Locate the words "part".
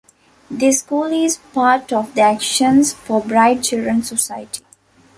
1.53-1.93